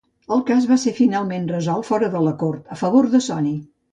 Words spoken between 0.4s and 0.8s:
cas va